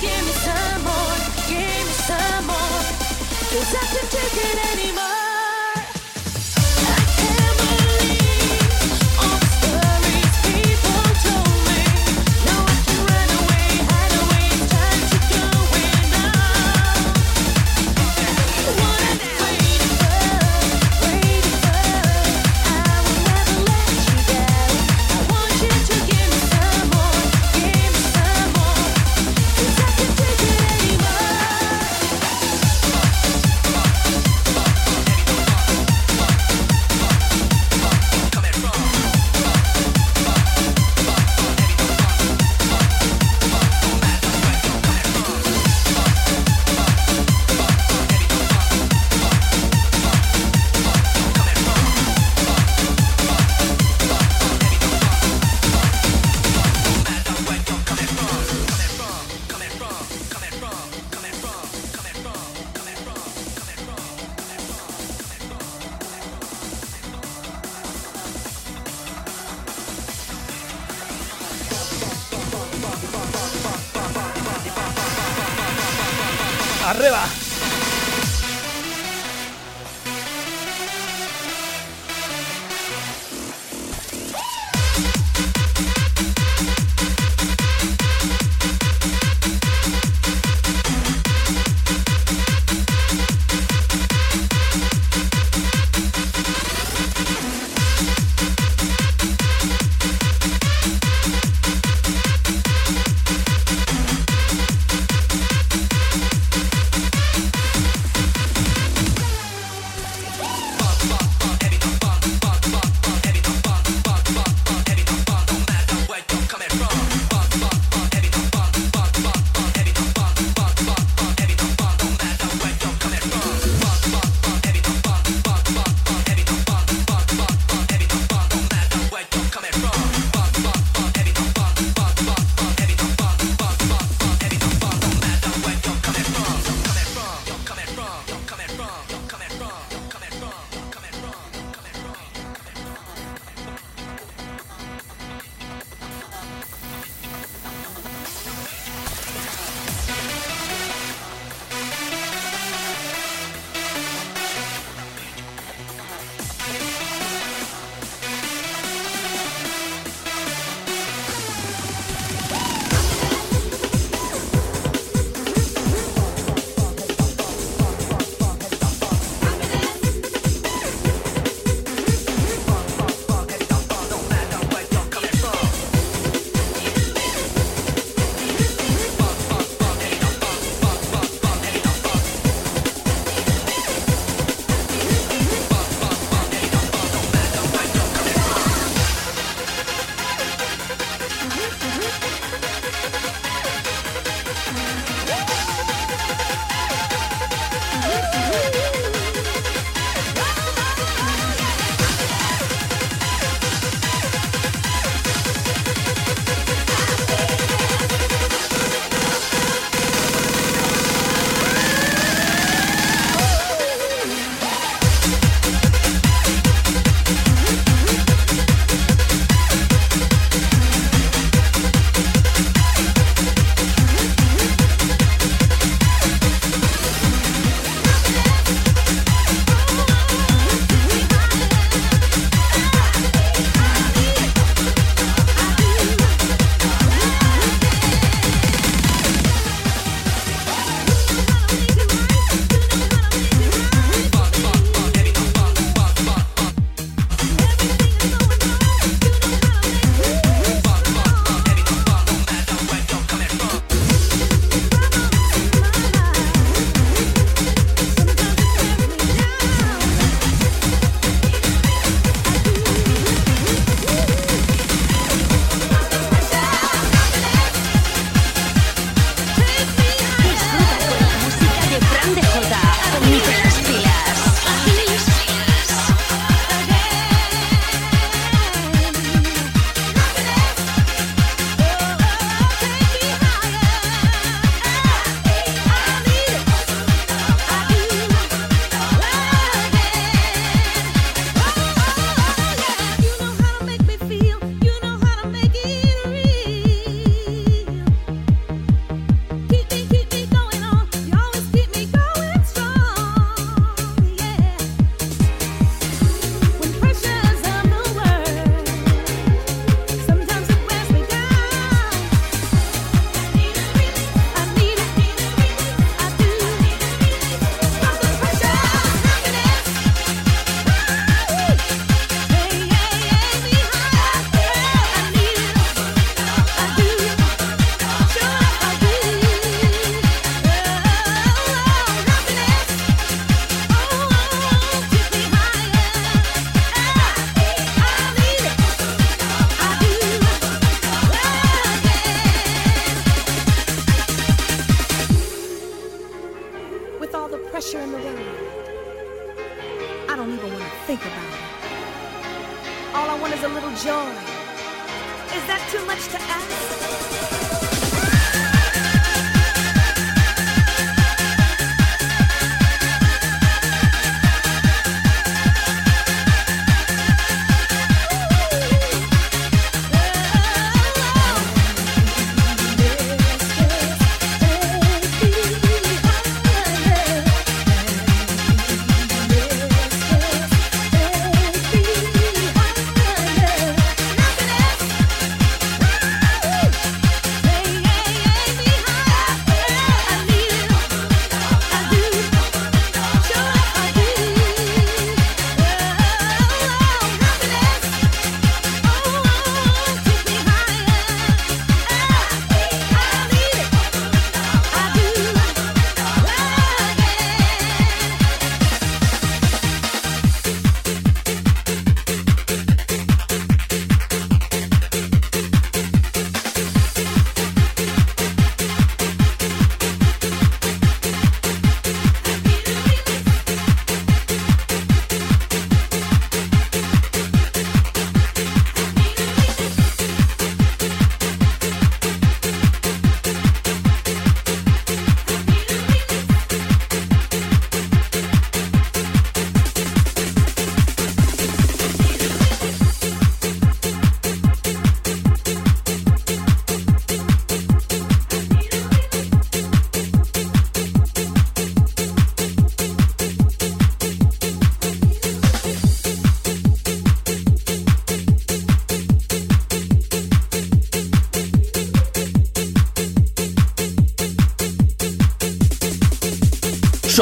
give 0.00 0.24
me 0.24 0.32
some 0.32 0.82
more, 0.82 1.16
give 1.48 1.84
me 1.86 1.94
some 2.08 2.46
more. 2.46 2.82
Cause 3.52 3.74
I 3.74 3.84
can't 3.92 4.10
take 4.10 4.36
it 4.44 4.58
anymore. 4.72 5.09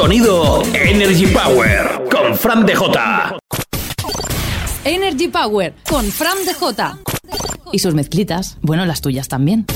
Sonido 0.09 0.63
Energy 0.73 1.27
Power 1.27 2.01
con 2.09 2.35
Fran 2.35 2.65
DJ. 2.65 2.81
Energy 4.83 5.27
Power 5.27 5.75
con 5.87 6.03
Fran 6.05 6.35
DJ. 6.47 6.95
Y 7.71 7.77
sus 7.77 7.93
mezclitas, 7.93 8.57
bueno, 8.63 8.87
las 8.87 9.01
tuyas 9.01 9.27
también. 9.27 9.67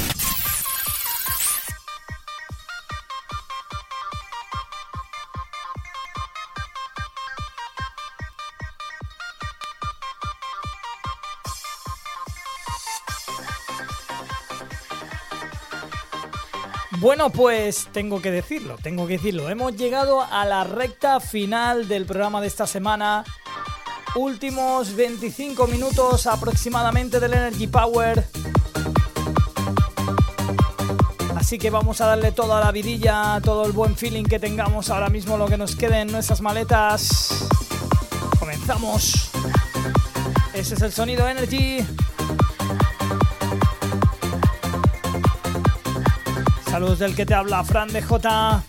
Pues 17.32 17.88
tengo 17.94 18.22
que 18.22 18.32
decirlo, 18.32 18.78
tengo 18.82 19.08
que 19.08 19.14
decirlo. 19.14 19.50
Hemos 19.50 19.78
llegado 19.78 20.22
a 20.22 20.44
la 20.46 20.66
recta 20.66 21.22
final 21.22 21.88
del 21.88 22.06
programa 22.06 22.42
de 22.42 22.48
esta 22.48 22.68
semana. 22.68 23.24
Últimos 24.16 24.94
25 24.94 25.68
minutos 25.68 26.28
aproximadamente 26.28 27.22
del 27.22 27.34
Energy 27.34 27.68
Power. 27.68 28.26
Así 31.36 31.58
que 31.58 31.70
vamos 31.70 32.02
a 32.02 32.08
darle 32.08 32.34
toda 32.34 32.60
la 32.60 32.72
vidilla, 32.72 33.40
todo 33.42 33.66
el 33.66 33.72
buen 33.72 33.96
feeling 33.96 34.26
que 34.26 34.40
tengamos 34.40 34.90
ahora 34.90 35.10
mismo, 35.10 35.38
lo 35.38 35.48
que 35.48 35.58
nos 35.58 35.78
quede 35.78 36.02
en 36.02 36.12
nuestras 36.12 36.42
maletas. 36.42 37.48
Comenzamos. 38.38 39.32
Ese 40.54 40.76
es 40.76 40.82
el 40.82 40.92
sonido 40.92 41.28
Energy. 41.28 41.86
Saludos 46.74 46.98
del 46.98 47.16
que 47.16 47.24
te 47.24 47.36
habla, 47.36 47.64
Fran 47.64 47.88
de 47.90 48.02
J. 48.02 48.64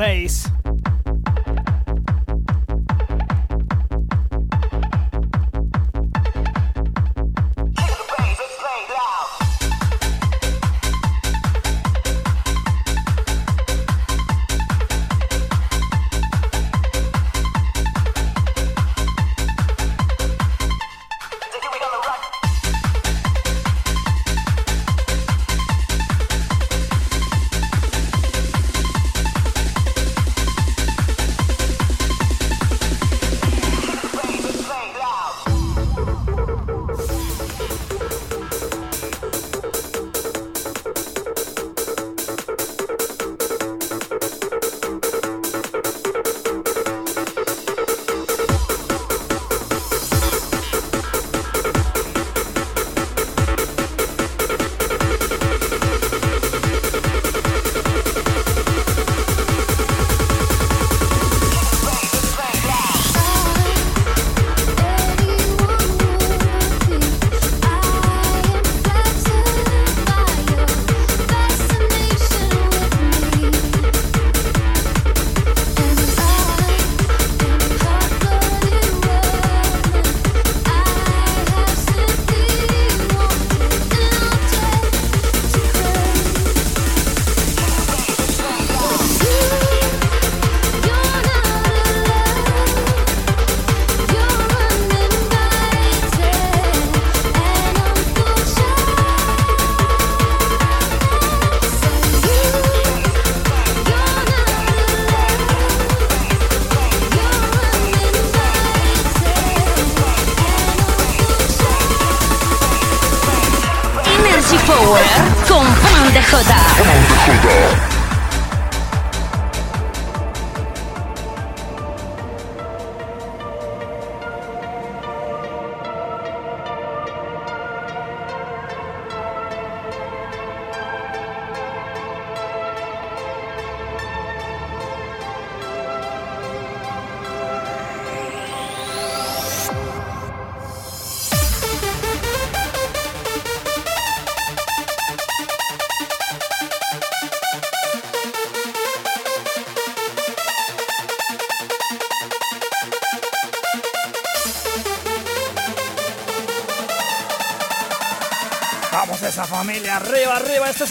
más 0.00 0.49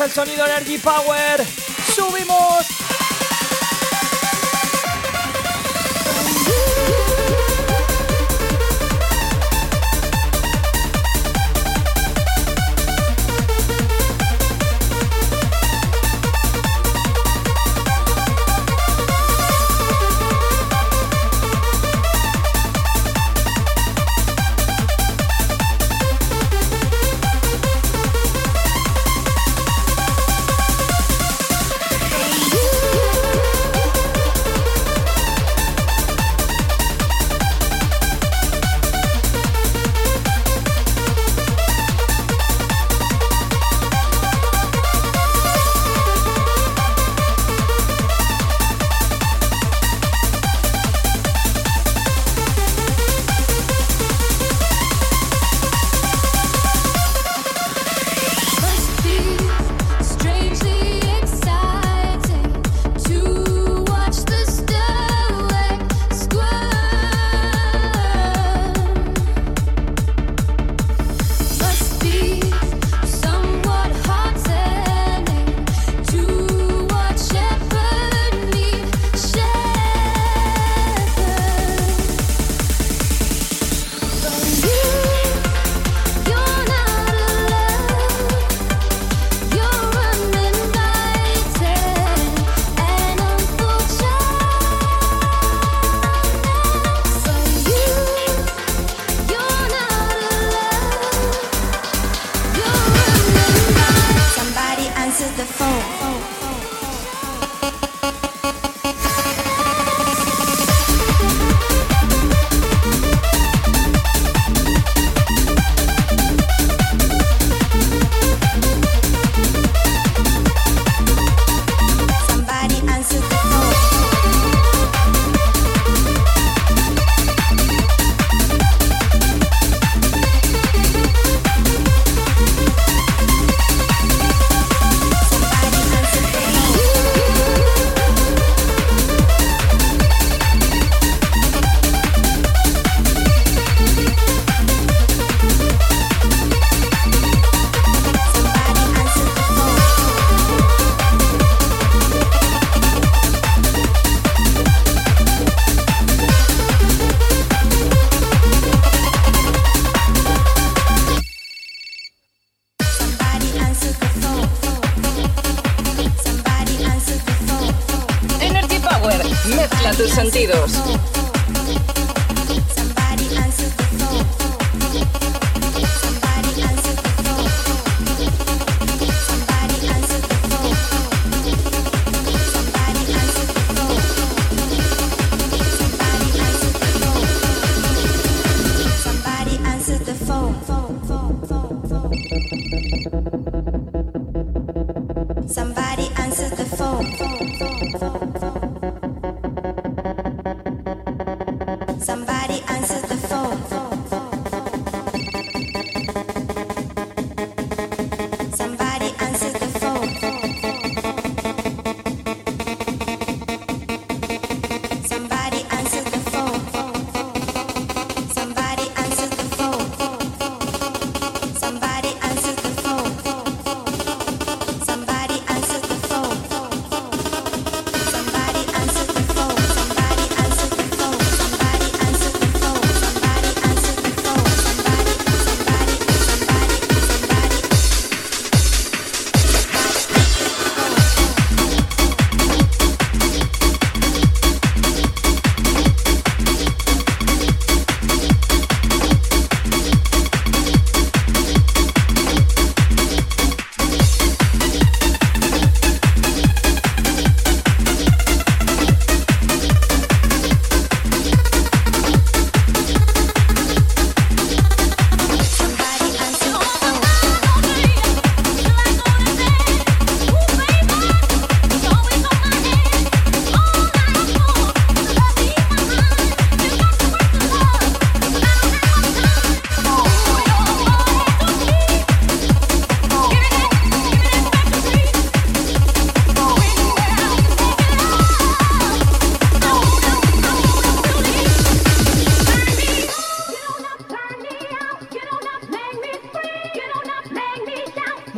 el 0.06 0.12
sonido 0.12 0.46
Energy 0.46 0.78
Power. 0.78 1.49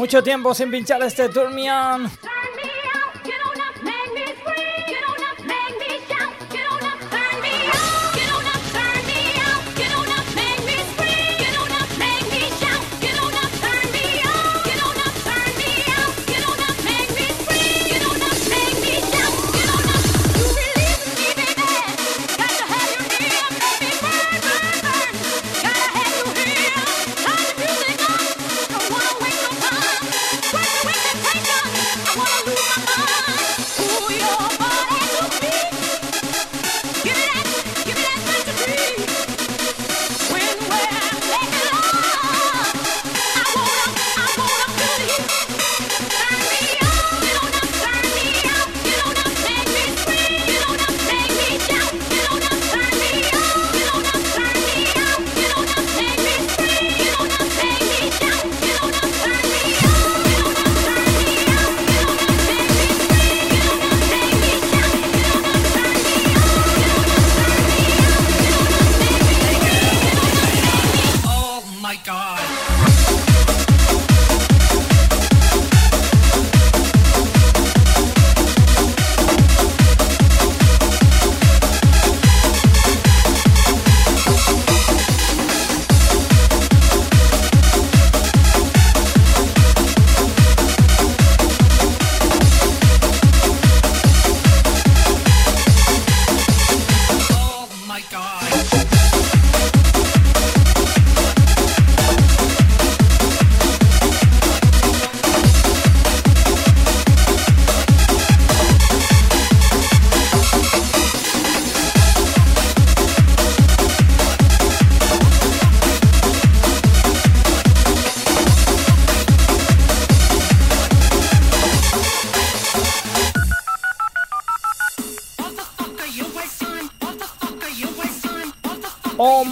Mucho 0.02 0.23
tiempo 0.23 0.56
sin 0.56 0.72
pinchar 0.72 1.03
este 1.03 1.30
Turmian. 1.30 2.10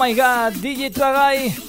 my 0.10 0.15
god, 0.15 0.53
DJ 0.57 0.90
Tuagai. 0.90 1.68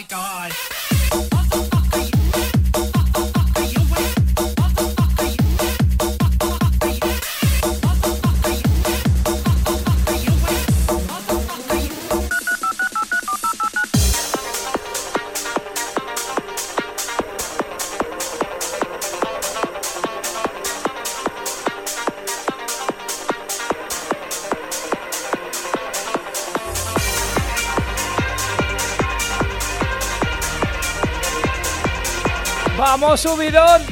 my 0.00 0.06
god. 0.08 1.39
famoso 33.00 33.30
subidón. 33.30 33.89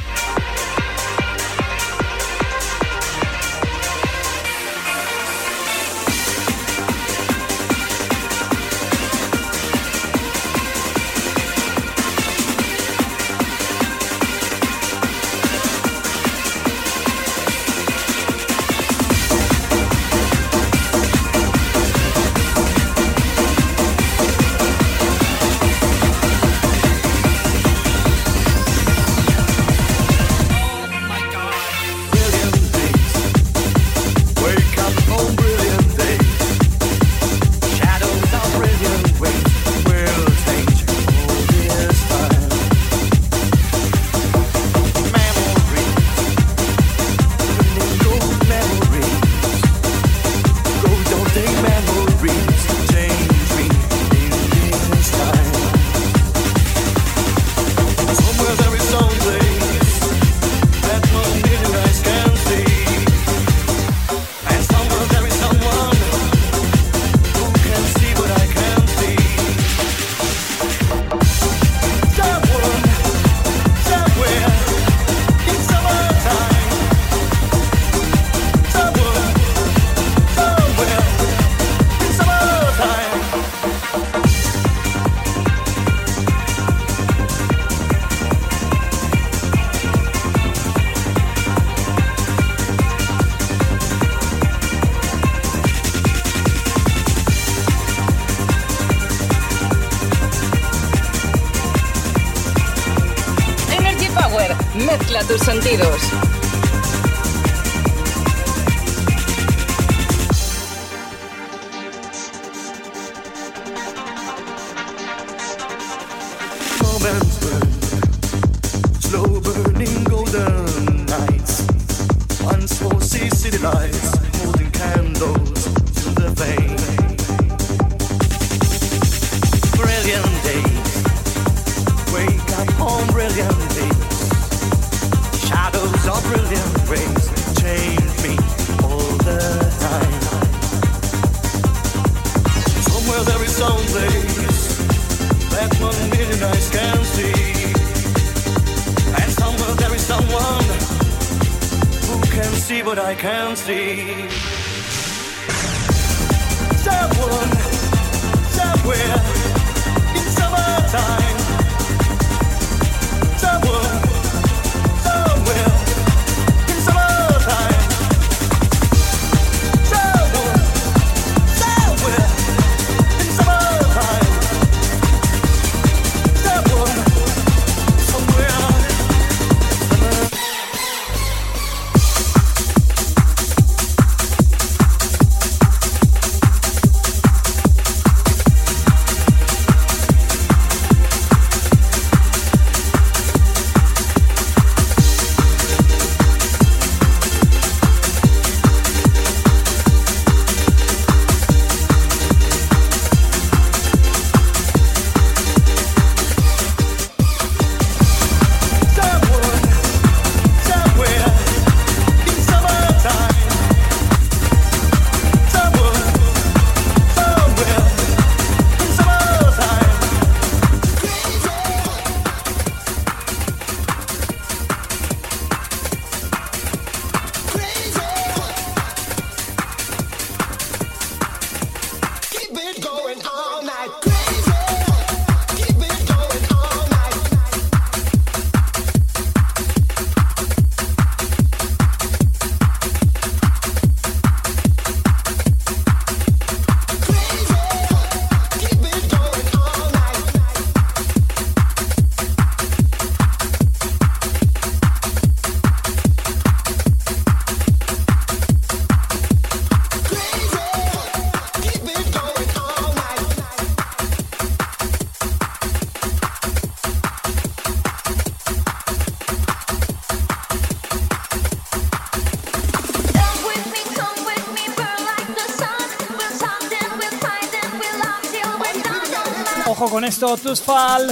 Status 280.10 280.60
Fall, 280.60 281.09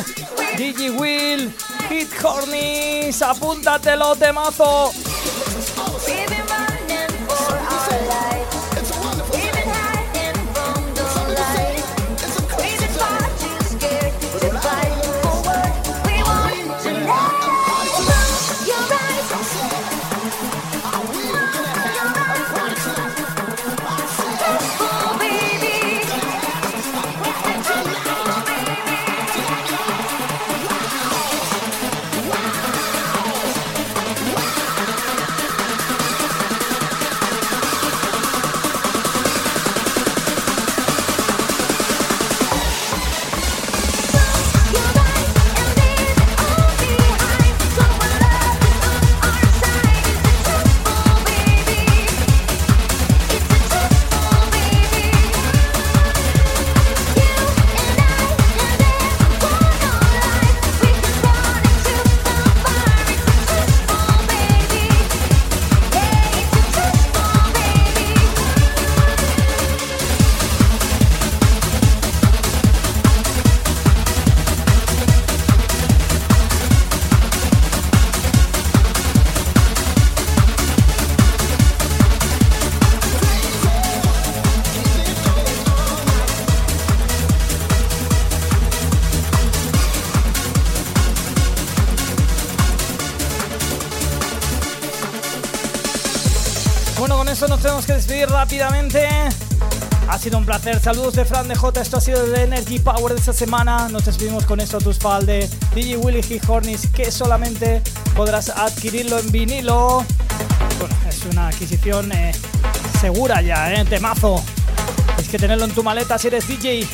Digi 0.57 0.91
Will, 0.91 1.53
Hit 1.89 2.11
Hornies, 2.23 3.23
apúntatelo, 3.23 4.17
temazo. 4.17 5.06
Rápidamente. 98.37 99.09
Ha 100.09 100.19
sido 100.19 100.37
un 100.37 100.45
placer. 100.45 100.79
Saludos 100.79 101.15
de 101.15 101.25
Fran 101.25 101.49
de 101.49 101.55
J. 101.55 101.81
Esto 101.81 101.97
ha 101.97 102.01
sido 102.03 102.27
de 102.27 102.43
Energy 102.43 102.79
Power 102.79 103.15
de 103.15 103.19
esta 103.19 103.33
semana. 103.33 103.89
Nos 103.89 104.05
despedimos 104.05 104.45
con 104.45 104.61
esto 104.61 104.77
a 104.77 104.81
tu 104.81 104.91
espalda. 104.91 105.33
DJ 105.75 105.97
Willy 105.97 106.21
G. 106.21 106.47
Hornis, 106.47 106.87
que 106.89 107.11
solamente 107.11 107.81
podrás 108.15 108.51
adquirirlo 108.51 109.19
en 109.19 109.33
vinilo. 109.33 110.05
Bueno, 110.79 110.95
es 111.09 111.25
una 111.25 111.49
adquisición 111.49 112.13
eh, 112.13 112.33
segura 113.01 113.41
ya, 113.41 113.73
¿eh? 113.73 113.87
Temazo. 113.87 114.45
Es 115.19 115.29
que 115.31 115.39
tenerlo 115.39 115.65
en 115.65 115.71
tu 115.71 115.83
maleta 115.83 116.19
si 116.19 116.29
eres 116.29 116.47
DJ. 116.47 116.87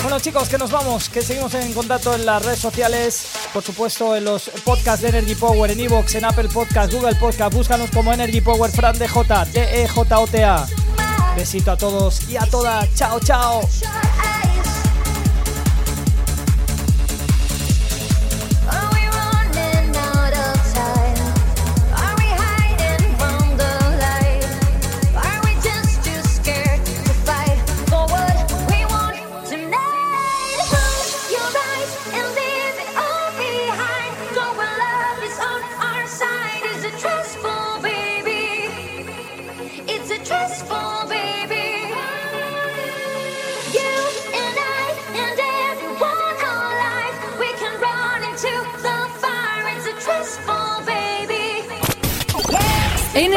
Bueno 0.00 0.20
chicos, 0.20 0.48
que 0.48 0.56
nos 0.56 0.70
vamos, 0.70 1.10
que 1.10 1.20
seguimos 1.20 1.52
en 1.52 1.74
contacto 1.74 2.14
en 2.14 2.24
las 2.24 2.42
redes 2.42 2.58
sociales, 2.58 3.26
por 3.52 3.62
supuesto 3.62 4.16
en 4.16 4.24
los 4.24 4.50
podcasts 4.64 5.02
de 5.02 5.08
Energy 5.08 5.34
Power, 5.34 5.70
en 5.70 5.80
Evox, 5.80 6.14
en 6.14 6.24
Apple 6.24 6.48
Podcast, 6.48 6.92
Google 6.92 7.14
Podcast, 7.16 7.54
búscanos 7.54 7.90
como 7.90 8.12
Energy 8.12 8.40
Power 8.40 8.70
Fran 8.70 8.98
DJ, 8.98 9.22
D-E-J-O-T-A. 9.52 10.66
Besito 11.36 11.72
a 11.72 11.76
todos 11.76 12.28
y 12.28 12.36
a 12.36 12.46
todas, 12.46 12.94
chao 12.94 13.20
chao. 13.20 13.60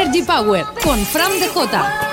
Energy 0.06 0.22
Power 0.22 0.64
con 0.84 0.98
Fran 1.04 1.32
DJ. 1.32 1.56
What 1.56 2.05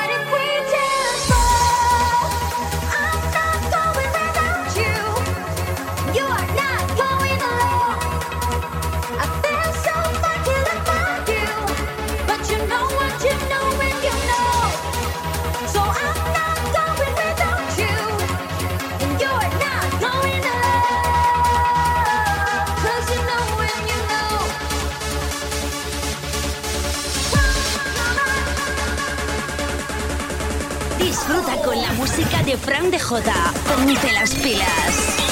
de 33.03 33.11
Fran 33.11 33.23
de 33.23 33.23
J. 33.23 33.53
Ponte 33.67 34.11
las 34.13 34.33
pilas. 34.35 35.22